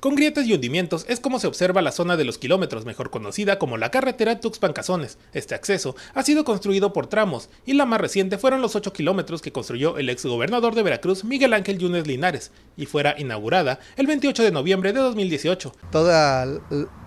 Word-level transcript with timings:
Con 0.00 0.14
grietas 0.14 0.46
y 0.46 0.54
hundimientos 0.54 1.04
es 1.10 1.20
como 1.20 1.38
se 1.38 1.46
observa 1.46 1.82
la 1.82 1.92
zona 1.92 2.16
de 2.16 2.24
los 2.24 2.38
kilómetros, 2.38 2.86
mejor 2.86 3.10
conocida 3.10 3.58
como 3.58 3.76
la 3.76 3.90
carretera 3.90 4.40
Tuxpan-Cazones. 4.40 5.18
Este 5.34 5.54
acceso 5.54 5.94
ha 6.14 6.22
sido 6.22 6.42
construido 6.42 6.94
por 6.94 7.06
tramos 7.06 7.50
y 7.66 7.74
la 7.74 7.84
más 7.84 8.00
reciente 8.00 8.38
fueron 8.38 8.62
los 8.62 8.76
8 8.76 8.94
kilómetros 8.94 9.42
que 9.42 9.52
construyó 9.52 9.98
el 9.98 10.08
exgobernador 10.08 10.74
de 10.74 10.84
Veracruz 10.84 11.24
Miguel 11.24 11.52
Ángel 11.52 11.76
Yunes 11.76 12.06
Linares 12.06 12.50
y 12.78 12.86
fuera 12.86 13.14
inaugurada 13.18 13.78
el 13.98 14.06
28 14.06 14.42
de 14.42 14.52
noviembre 14.52 14.94
de 14.94 15.00
2018. 15.00 15.74
Toda 15.92 16.46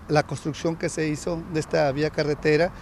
la 0.08 0.22
construcción 0.22 0.76
que 0.76 0.88
se 0.88 1.08
hizo 1.08 1.42
de 1.52 1.58
esta 1.58 1.90
vía 1.90 2.10
carretera 2.10 2.72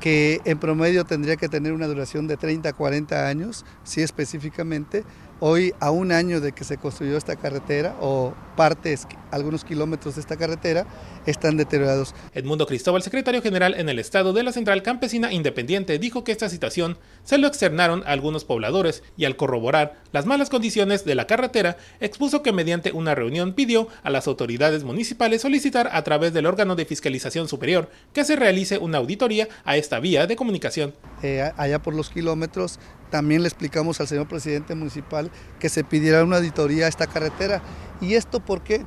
que 0.00 0.42
en 0.44 0.58
promedio 0.58 1.04
tendría 1.04 1.36
que 1.36 1.48
tener 1.48 1.72
una 1.72 1.86
duración 1.86 2.26
de 2.26 2.36
30 2.36 2.68
a 2.68 2.72
40 2.74 3.26
años, 3.26 3.64
sí 3.84 4.02
específicamente, 4.02 5.04
Hoy, 5.44 5.74
a 5.80 5.90
un 5.90 6.12
año 6.12 6.40
de 6.40 6.52
que 6.52 6.62
se 6.62 6.78
construyó 6.78 7.16
esta 7.16 7.34
carretera 7.34 7.96
o 8.00 8.32
partes, 8.56 9.08
algunos 9.32 9.64
kilómetros 9.64 10.14
de 10.14 10.20
esta 10.20 10.36
carretera, 10.36 10.86
están 11.26 11.56
deteriorados. 11.56 12.14
Edmundo 12.32 12.64
Cristóbal, 12.64 13.02
secretario 13.02 13.42
general 13.42 13.74
en 13.76 13.88
el 13.88 13.98
estado 13.98 14.32
de 14.32 14.44
la 14.44 14.52
Central 14.52 14.84
Campesina 14.84 15.32
Independiente, 15.32 15.98
dijo 15.98 16.22
que 16.22 16.30
esta 16.30 16.48
situación 16.48 16.96
se 17.24 17.38
lo 17.38 17.48
externaron 17.48 18.04
a 18.06 18.12
algunos 18.12 18.44
pobladores 18.44 19.02
y 19.16 19.24
al 19.24 19.34
corroborar 19.34 20.00
las 20.12 20.26
malas 20.26 20.48
condiciones 20.48 21.04
de 21.04 21.16
la 21.16 21.26
carretera, 21.26 21.76
expuso 21.98 22.44
que 22.44 22.52
mediante 22.52 22.92
una 22.92 23.16
reunión 23.16 23.54
pidió 23.54 23.88
a 24.04 24.10
las 24.10 24.28
autoridades 24.28 24.84
municipales 24.84 25.42
solicitar 25.42 25.90
a 25.92 26.04
través 26.04 26.32
del 26.32 26.46
órgano 26.46 26.76
de 26.76 26.84
fiscalización 26.84 27.48
superior 27.48 27.90
que 28.12 28.24
se 28.24 28.36
realice 28.36 28.78
una 28.78 28.98
auditoría 28.98 29.48
a 29.64 29.76
esta 29.76 29.98
vía 29.98 30.28
de 30.28 30.36
comunicación. 30.36 30.94
Eh, 31.22 31.50
allá 31.56 31.80
por 31.80 31.94
los 31.94 32.10
kilómetros 32.10 32.78
también 33.10 33.42
le 33.42 33.48
explicamos 33.48 34.00
al 34.00 34.08
señor 34.08 34.26
presidente 34.26 34.74
municipal 34.74 35.30
que 35.60 35.68
se 35.68 35.84
pidiera 35.84 36.24
una 36.24 36.38
auditoría 36.38 36.86
a 36.86 36.88
esta 36.88 37.06
carretera. 37.06 37.62
¿Y 38.00 38.14
esto 38.14 38.40
por 38.40 38.62
qué? 38.62 38.84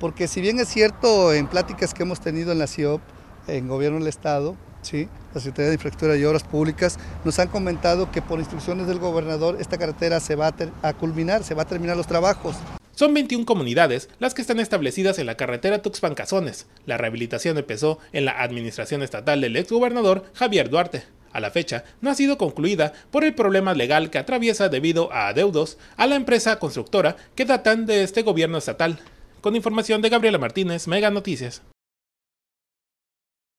Porque 0.00 0.28
si 0.28 0.40
bien 0.40 0.58
es 0.58 0.68
cierto 0.68 1.32
en 1.32 1.46
pláticas 1.46 1.94
que 1.94 2.02
hemos 2.02 2.20
tenido 2.20 2.52
en 2.52 2.58
la 2.58 2.66
CIOP, 2.66 3.00
en 3.46 3.68
Gobierno 3.68 3.98
del 3.98 4.08
Estado, 4.08 4.56
¿sí? 4.82 5.08
la 5.34 5.40
Secretaría 5.40 5.68
de 5.68 5.74
Infraestructura 5.74 6.16
y 6.16 6.24
Obras 6.24 6.44
Públicas, 6.44 6.98
nos 7.24 7.38
han 7.38 7.48
comentado 7.48 8.10
que 8.10 8.22
por 8.22 8.38
instrucciones 8.38 8.86
del 8.86 8.98
gobernador 8.98 9.58
esta 9.60 9.78
carretera 9.78 10.20
se 10.20 10.36
va 10.36 10.54
a, 10.82 10.92
culminar, 10.94 11.44
se 11.44 11.54
va 11.54 11.62
a 11.62 11.66
terminar 11.66 11.96
los 11.96 12.06
trabajos. 12.06 12.56
Son 12.92 13.12
21 13.12 13.44
comunidades 13.44 14.08
las 14.18 14.32
que 14.32 14.40
están 14.40 14.58
establecidas 14.58 15.18
en 15.18 15.26
la 15.26 15.36
carretera 15.36 15.82
Tuxpan-Cazones. 15.82 16.66
La 16.86 16.96
rehabilitación 16.96 17.58
empezó 17.58 17.98
en 18.12 18.24
la 18.24 18.40
administración 18.40 19.02
estatal 19.02 19.42
del 19.42 19.56
exgobernador 19.56 20.24
Javier 20.32 20.70
Duarte. 20.70 21.04
A 21.32 21.40
la 21.40 21.50
fecha, 21.50 21.84
no 22.00 22.10
ha 22.10 22.14
sido 22.14 22.38
concluida 22.38 22.92
por 23.10 23.24
el 23.24 23.34
problema 23.34 23.74
legal 23.74 24.10
que 24.10 24.18
atraviesa 24.18 24.68
debido 24.68 25.12
a 25.12 25.28
adeudos 25.28 25.78
a 25.96 26.06
la 26.06 26.16
empresa 26.16 26.58
constructora 26.58 27.16
que 27.34 27.44
datan 27.44 27.86
de 27.86 28.02
este 28.02 28.22
gobierno 28.22 28.58
estatal. 28.58 28.98
Con 29.40 29.56
información 29.56 30.02
de 30.02 30.08
Gabriela 30.08 30.38
Martínez, 30.38 30.88
Mega 30.88 31.10
Noticias. 31.10 31.62